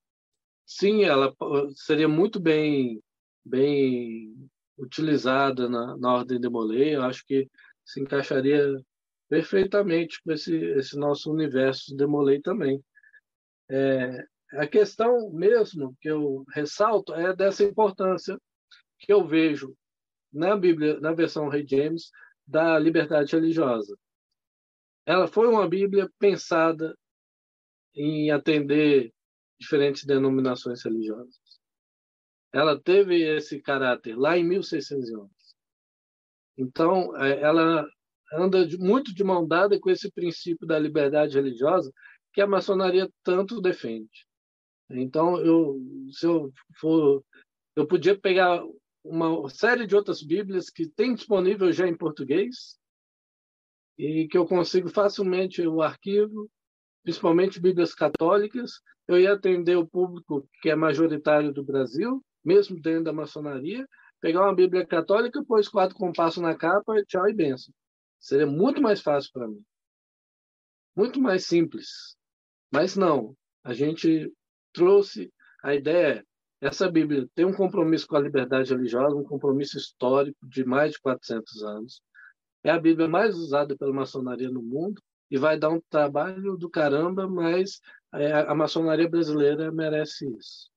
[0.65, 1.33] sim, ela
[1.73, 3.01] seria muito bem,
[3.45, 4.35] bem
[4.77, 6.95] utilizada na, na ordem de Molay.
[6.95, 7.49] Eu acho que
[7.87, 8.79] se encaixaria
[9.29, 12.83] perfeitamente com esse, esse nosso universo de Molay também.
[13.69, 18.39] É, a questão mesmo que eu ressalto é dessa importância
[18.99, 19.75] que eu vejo
[20.31, 22.11] na Bíblia, na versão Rei James,
[22.45, 23.97] da liberdade religiosa.
[25.05, 26.97] Ela foi uma Bíblia pensada
[27.95, 29.13] em atender
[29.59, 31.39] diferentes denominações religiosas.
[32.53, 35.36] Ela teve esse caráter lá em 1611.
[36.57, 37.87] Então, é, ela
[38.33, 41.91] anda muito de mão dada com esse princípio da liberdade religiosa
[42.33, 44.25] que a maçonaria tanto defende.
[44.89, 45.79] Então, eu,
[46.11, 47.23] se eu for,
[47.75, 48.63] eu podia pegar
[49.03, 52.77] uma série de outras Bíblias que tem disponível já em português
[53.97, 56.49] e que eu consigo facilmente o arquivo,
[57.03, 58.81] principalmente Bíblias católicas.
[59.07, 63.87] Eu ia atender o público que é majoritário do Brasil, mesmo dentro da maçonaria,
[64.21, 67.73] pegar uma Bíblia católica, pôs quatro compassos na capa, tchau e benção.
[68.19, 69.63] Seria muito mais fácil para mim.
[70.95, 72.15] Muito mais simples.
[72.71, 74.31] Mas não, a gente
[74.73, 75.31] trouxe
[75.63, 76.25] a ideia
[76.59, 80.99] essa Bíblia tem um compromisso com a liberdade religiosa, um compromisso histórico de mais de
[80.99, 82.01] 400 anos.
[82.63, 86.69] É a Bíblia mais usada pela maçonaria no mundo e vai dar um trabalho do
[86.69, 87.79] caramba, mas
[88.13, 90.71] é, a maçonaria brasileira merece isso.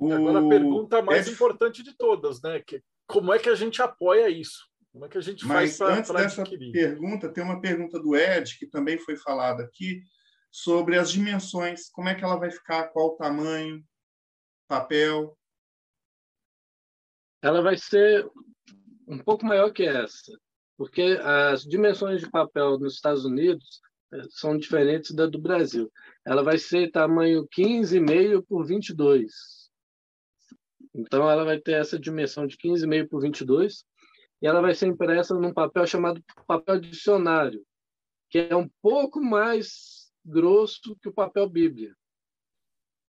[0.00, 1.30] Agora a pergunta mais é...
[1.30, 2.60] importante de todas, né?
[2.66, 4.66] Que, como é que a gente apoia isso?
[4.92, 8.14] Como é que a gente Mas faz para antes dessa pergunta, tem uma pergunta do
[8.16, 10.02] Ed, que também foi falada aqui,
[10.52, 13.84] sobre as dimensões, como é que ela vai ficar, qual o tamanho,
[14.68, 15.36] papel?
[17.42, 18.24] Ela vai ser
[19.08, 20.32] um pouco maior que essa,
[20.76, 23.80] porque as dimensões de papel nos Estados Unidos
[24.12, 25.90] eh, são diferentes da do Brasil.
[26.24, 29.63] Ela vai ser tamanho 15,5 por 22.
[30.94, 33.84] Então, ela vai ter essa dimensão de 15,5 por 22
[34.40, 37.64] e ela vai ser impressa num papel chamado papel dicionário,
[38.30, 41.94] que é um pouco mais grosso que o papel Bíblia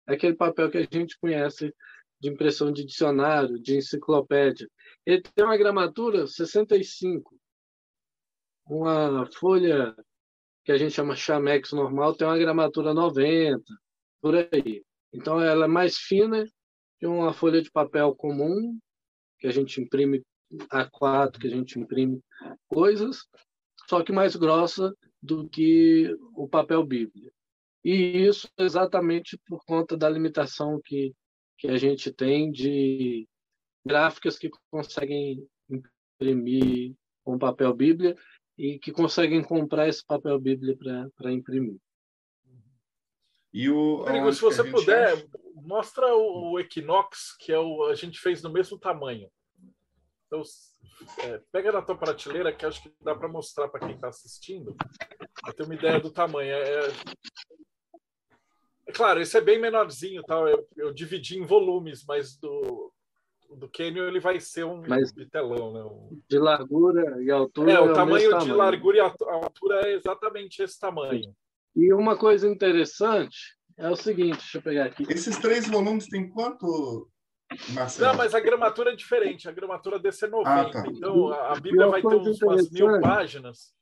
[0.06, 1.74] aquele papel que a gente conhece
[2.20, 4.70] de impressão de dicionário, de enciclopédia.
[5.06, 7.36] Ele tem uma gramatura 65.
[8.66, 9.96] Uma folha
[10.64, 13.64] que a gente chama chamex normal tem uma gramatura 90,
[14.22, 14.84] por aí.
[15.12, 16.46] Então ela é mais fina
[17.02, 18.78] que uma folha de papel comum,
[19.40, 20.22] que a gente imprime
[20.72, 22.22] A4, que a gente imprime
[22.68, 23.26] coisas,
[23.90, 27.32] só que mais grossa do que o papel Bíblia.
[27.84, 27.92] E
[28.28, 31.12] isso exatamente por conta da limitação que,
[31.58, 33.28] que a gente tem de
[33.84, 36.94] gráficas que conseguem imprimir
[37.24, 38.16] com papel Bíblia
[38.56, 40.78] e que conseguem comprar esse papel Bíblia
[41.16, 41.80] para imprimir.
[43.54, 45.28] E o, Rodrigo, se você puder, acha?
[45.56, 49.30] mostra o, o Equinox, que é o, a gente fez no mesmo tamanho.
[50.28, 50.42] Então,
[51.20, 54.76] é, pega na tua prateleira, que acho que dá para mostrar para quem está assistindo,
[55.42, 56.52] para ter uma ideia do tamanho.
[56.54, 56.88] É,
[58.88, 60.48] É claro, esse é bem menorzinho, tal.
[60.48, 62.92] Eu, eu dividi em volumes, mas do,
[63.56, 65.84] do Canyon ele vai ser um Mas- bitelão, né?
[65.84, 67.72] Um- De largura e altura.
[67.74, 71.34] É, o mesmo tamanho de largura e altura é exatamente esse tamanho.
[71.76, 73.38] E uma coisa interessante
[73.78, 75.06] é o seguinte, deixa eu pegar aqui.
[75.10, 77.10] Esses três volumes têm quanto,
[77.74, 78.10] Marcelo?
[78.10, 79.48] Não, mas a gramatura é diferente.
[79.48, 80.50] A gramatura desse é 90.
[80.50, 80.84] Ah, tá.
[80.88, 83.74] Então a Bíblia vai ter uns, umas mil páginas.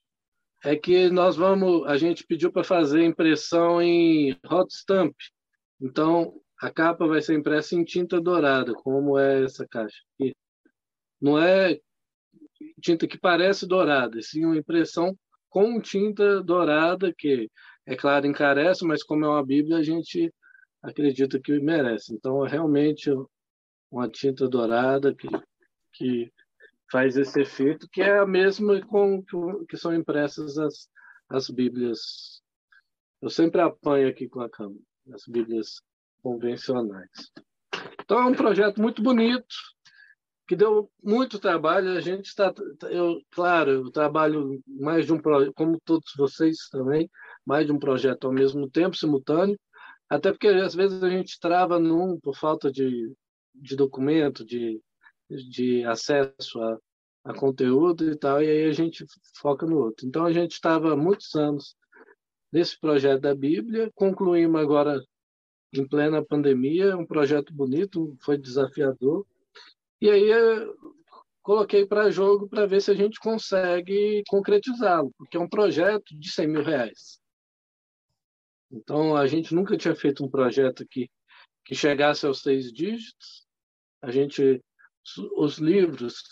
[0.64, 5.16] É que nós vamos, a gente pediu para fazer impressão em hot stamp.
[5.82, 10.36] Então, a capa vai ser impressa em tinta dourada, como é essa caixa aqui.
[11.22, 11.80] Não é
[12.82, 15.18] tinta que parece dourada, sim uma impressão
[15.50, 17.50] com tinta dourada, que,
[17.90, 20.32] é claro, encarece, mas como é uma Bíblia, a gente
[20.80, 22.14] acredita que merece.
[22.14, 23.10] Então, é realmente
[23.92, 25.28] uma tinta dourada que,
[25.94, 26.32] que
[26.92, 29.24] faz esse efeito, que é a mesma com
[29.68, 30.88] que- são impressas as,
[31.30, 32.44] as Bíblias.
[33.24, 34.80] Eu sempre apanho aqui com a câmera,
[35.12, 35.82] as Bíblias
[36.22, 37.10] convencionais.
[38.04, 39.56] Então, é um projeto muito bonito,
[40.48, 41.98] que deu muito trabalho.
[41.98, 42.54] A gente está,
[42.92, 47.10] eu, claro, eu trabalho mais de um projeto, como todos vocês também,
[47.50, 49.60] mais de um projeto ao mesmo tempo, simultâneo,
[50.08, 53.12] até porque às vezes a gente trava num por falta de,
[53.56, 54.80] de documento, de,
[55.28, 56.78] de acesso a,
[57.24, 59.04] a conteúdo e tal, e aí a gente
[59.42, 60.06] foca no outro.
[60.06, 61.76] Então a gente estava muitos anos
[62.52, 65.02] nesse projeto da Bíblia, concluímos agora
[65.74, 69.26] em plena pandemia, um projeto bonito, foi desafiador,
[70.00, 70.30] e aí
[71.42, 76.30] coloquei para jogo para ver se a gente consegue concretizá-lo, porque é um projeto de
[76.30, 77.20] 100 mil reais.
[78.72, 81.10] Então, a gente nunca tinha feito um projeto que,
[81.66, 83.48] que chegasse aos seis dígitos.
[84.02, 84.62] A gente,
[85.38, 86.24] os livros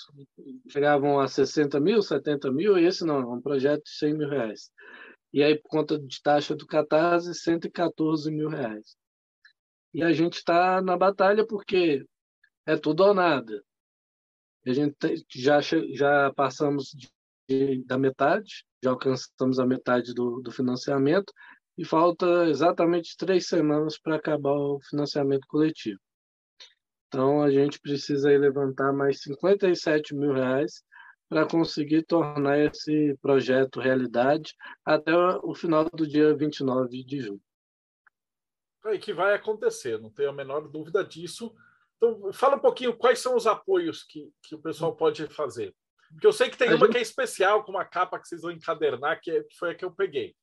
[0.70, 4.30] chegavam a 60 mil, 70 mil, e esse não, é um projeto de 100 mil
[4.30, 4.72] reais.
[5.34, 8.96] E aí, por conta de taxa do Catarse, 114 mil reais.
[9.94, 12.06] E a gente está na batalha porque
[12.66, 13.64] é tudo ou nada.
[14.66, 16.92] A gente te- já, já passamos
[17.48, 21.32] de- da metade, já alcançamos a metade do, do financiamento,
[21.78, 26.00] e falta exatamente três semanas para acabar o financiamento coletivo.
[27.08, 30.84] Então, a gente precisa levantar mais 57 mil reais
[31.30, 34.54] para conseguir tornar esse projeto realidade
[34.86, 35.14] até
[35.44, 37.42] o final do dia 29 de junho.
[38.86, 41.54] Aí que vai acontecer, não tenho a menor dúvida disso.
[41.98, 45.76] Então, fala um pouquinho quais são os apoios que, que o pessoal pode fazer.
[46.12, 48.28] Porque eu sei que tem A uma gente- que é especial, com uma capa que
[48.28, 50.34] vocês vão encadernar, que, é- que foi a que eu peguei.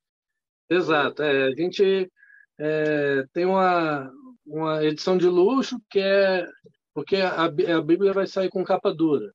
[0.69, 1.23] Exato.
[1.23, 2.11] É, a gente
[2.59, 4.11] é, tem uma,
[4.47, 6.47] uma edição de luxo que é
[6.95, 7.49] porque a, a
[7.83, 9.33] Bíblia vai sair com capa dura.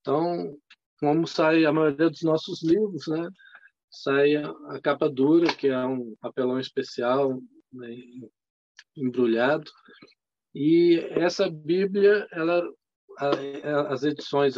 [0.00, 0.56] Então,
[0.98, 3.28] como sai a maioria dos nossos livros, né,
[3.88, 7.40] sai a, a capa dura, que é um papelão especial
[7.72, 7.88] né,
[8.96, 9.70] embrulhado.
[10.54, 12.62] E essa Bíblia, ela,
[13.18, 14.54] a- as edições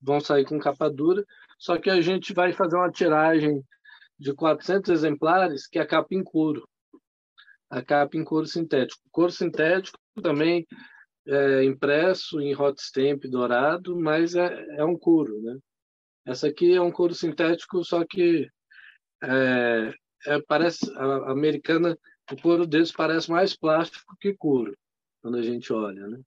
[0.00, 1.24] vão sair com capa dura,
[1.58, 3.60] só que a gente vai fazer uma tiragem
[4.24, 6.66] de 400 exemplares, que é a capa em couro.
[7.68, 9.02] A capa em couro sintético.
[9.12, 10.66] Couro sintético também
[11.26, 15.58] é impresso em hot stamp dourado, mas é, é um couro, né?
[16.24, 18.48] Essa aqui é um couro sintético, só que
[19.22, 19.94] é,
[20.26, 21.94] é, parece a americana,
[22.32, 24.74] o couro deles parece mais plástico que couro,
[25.20, 26.18] quando a gente olha, né?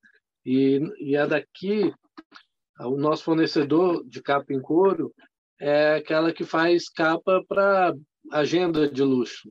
[0.45, 1.91] E, e a daqui,
[2.79, 5.11] o nosso fornecedor de capa em couro
[5.59, 7.93] é aquela que faz capa para
[8.31, 9.49] agenda de luxo.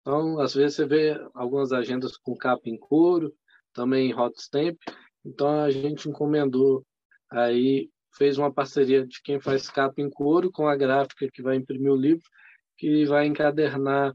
[0.00, 3.34] Então, às vezes você vê algumas agendas com capa em couro,
[3.72, 4.76] também em hot stamp.
[5.24, 6.84] Então, a gente encomendou
[7.30, 11.56] aí, fez uma parceria de quem faz capa em couro com a gráfica que vai
[11.56, 12.22] imprimir o livro,
[12.76, 14.14] que vai encadernar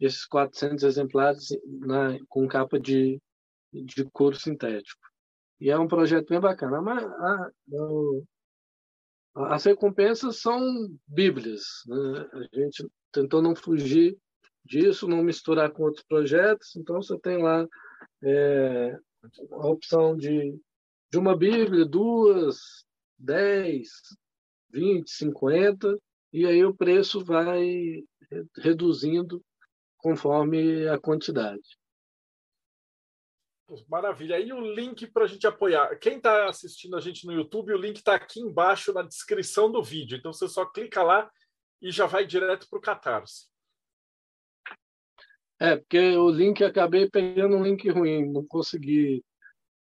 [0.00, 3.20] esses 400 exemplares na, com capa de,
[3.72, 5.00] de couro sintético.
[5.60, 6.80] E é um projeto bem bacana.
[6.82, 8.24] Mas a, o-
[9.36, 10.60] as recompensas são
[11.06, 11.62] bíblias.
[11.86, 12.28] Né?
[12.32, 14.16] A gente tentou não fugir
[14.64, 16.74] disso, não misturar com outros projetos.
[16.76, 17.66] Então, você tem lá
[18.24, 18.98] é,
[19.52, 20.58] a opção de,
[21.10, 22.84] de uma Bíblia, duas,
[23.18, 23.88] dez,
[24.70, 25.96] vinte, cinquenta,
[26.32, 29.42] e aí o preço vai re- reduzindo
[29.98, 31.78] conforme a quantidade.
[33.88, 34.38] Maravilha.
[34.38, 35.96] E o link para a gente apoiar.
[35.96, 39.82] Quem está assistindo a gente no YouTube, o link está aqui embaixo na descrição do
[39.82, 40.16] vídeo.
[40.16, 41.28] Então você só clica lá
[41.82, 43.48] e já vai direto para o Catarse.
[45.58, 49.24] É, porque o link acabei pegando um link ruim, não consegui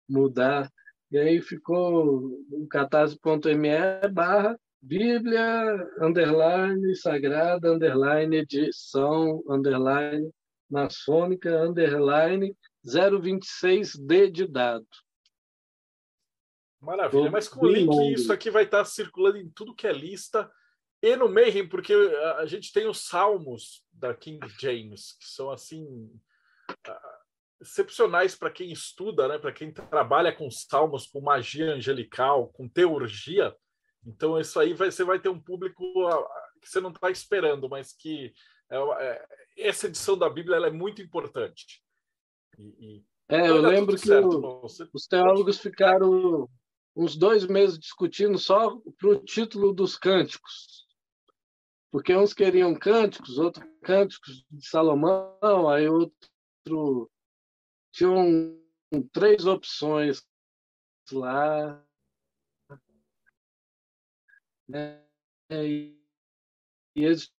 [0.08, 0.70] mudar.
[1.10, 10.28] E aí ficou o catarse.me barra Bíblia, underline, sagrada, underline, edição, underline,
[10.68, 12.52] maçônica, underline
[12.86, 14.86] 026D de dado.
[16.80, 20.50] Maravilha, mas com o link isso aqui vai estar circulando em tudo que é lista
[21.00, 21.92] e no Mayhem, porque
[22.38, 26.10] a gente tem os salmos da King James, que são assim
[27.60, 29.38] excepcionais para quem estuda, né?
[29.38, 33.54] para quem trabalha com salmos, com magia angelical, com teurgia.
[34.04, 35.84] Então, isso aí vai, você vai ter um público
[36.60, 38.32] que você não está esperando, mas que
[38.68, 39.26] é, é,
[39.58, 41.82] essa edição da Bíblia é muito importante.
[42.58, 44.88] E, e é, eu lembro que certo, o, você...
[44.92, 46.48] os teólogos ficaram
[46.94, 50.86] uns dois meses discutindo só para o título dos cânticos.
[51.90, 57.10] Porque uns queriam cânticos, outros cânticos de Salomão, aí outro
[57.92, 58.58] tinham
[59.12, 60.22] três opções
[61.10, 61.84] lá.
[64.68, 65.04] Né?
[65.50, 65.98] E,
[66.94, 67.32] eles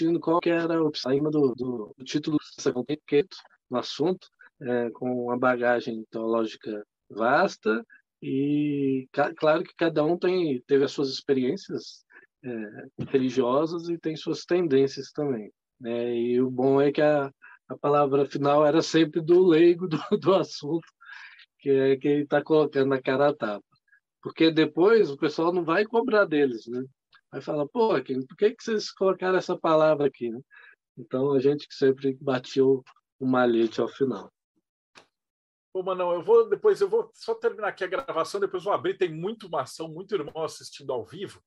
[0.00, 2.72] discutiam qual que era a opção do, do, do título dessa
[3.70, 4.28] no assunto,
[4.60, 7.84] é, com uma bagagem teológica vasta
[8.22, 12.04] e claro que cada um tem teve as suas experiências
[12.44, 15.52] é, religiosas e tem suas tendências também.
[15.80, 16.14] Né?
[16.14, 17.32] E o bom é que a,
[17.68, 20.86] a palavra final era sempre do leigo do, do assunto,
[21.58, 23.64] que é quem está colocando na cara a tapa.
[24.22, 26.84] Porque depois o pessoal não vai cobrar deles, né?
[27.32, 30.30] Vai falar, pô, por que, que vocês colocaram essa palavra aqui?
[30.30, 30.40] Né?
[30.98, 32.84] Então, a gente que sempre bateu
[33.18, 34.32] o malhete ao final.
[35.72, 38.98] Ô, Manão, eu vou depois, eu vou só terminar aqui a gravação, depois vou abrir,
[38.98, 41.40] tem muito uma ação, muito irmão assistindo ao vivo.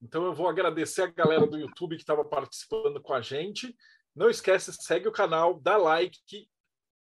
[0.00, 3.74] Então eu vou agradecer a galera do YouTube que estava participando com a gente.
[4.14, 6.48] Não esquece, segue o canal, dá like,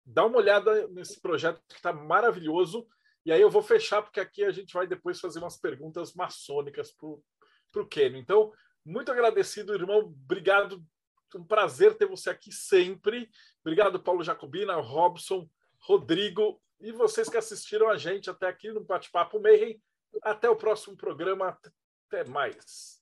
[0.03, 2.87] dá uma olhada nesse projeto que está maravilhoso.
[3.25, 6.91] E aí eu vou fechar, porque aqui a gente vai depois fazer umas perguntas maçônicas
[6.91, 7.09] para
[7.75, 8.19] o Kenio.
[8.19, 8.51] Então,
[8.85, 9.99] muito agradecido, irmão.
[9.99, 10.83] Obrigado.
[11.35, 13.29] Um prazer ter você aqui sempre.
[13.61, 15.47] Obrigado, Paulo Jacobina, Robson,
[15.79, 19.81] Rodrigo e vocês que assistiram a gente até aqui no Bate-Papo Mayhem.
[20.23, 21.57] Até o próximo programa.
[22.07, 22.98] Até mais.